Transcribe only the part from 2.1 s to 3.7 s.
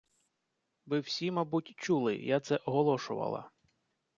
я це оголошувала!